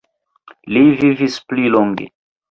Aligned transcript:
Li 0.77 0.81
vivis 1.01 1.37
pli 1.51 1.67
longe. 1.75 2.09